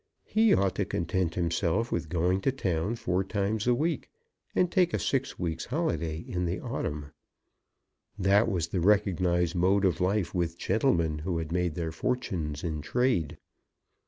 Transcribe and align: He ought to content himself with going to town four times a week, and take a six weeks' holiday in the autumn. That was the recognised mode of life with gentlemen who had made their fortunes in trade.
He 0.25 0.51
ought 0.55 0.73
to 0.77 0.85
content 0.85 1.35
himself 1.35 1.91
with 1.91 2.09
going 2.09 2.41
to 2.41 2.51
town 2.51 2.95
four 2.95 3.23
times 3.23 3.67
a 3.67 3.75
week, 3.75 4.09
and 4.55 4.71
take 4.71 4.95
a 4.95 4.97
six 4.97 5.37
weeks' 5.37 5.65
holiday 5.65 6.17
in 6.17 6.45
the 6.45 6.59
autumn. 6.59 7.11
That 8.17 8.49
was 8.49 8.69
the 8.69 8.79
recognised 8.81 9.53
mode 9.55 9.85
of 9.85 10.01
life 10.01 10.33
with 10.33 10.57
gentlemen 10.57 11.19
who 11.19 11.37
had 11.37 11.51
made 11.51 11.75
their 11.75 11.91
fortunes 11.91 12.63
in 12.63 12.81
trade. 12.81 13.37